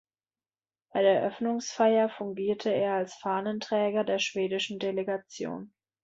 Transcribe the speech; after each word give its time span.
Bei 0.91 1.03
der 1.03 1.21
Eröffnungsfeier 1.21 2.09
fungierte 2.09 2.73
er 2.73 2.93
als 2.95 3.13
Fahnenträger 3.13 4.03
der 4.03 4.17
schwedischen 4.17 4.79
Delegation. 4.79 5.75